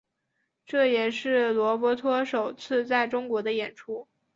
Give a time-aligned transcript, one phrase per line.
[0.65, 4.07] 这也是罗伯托首次在中国的演出。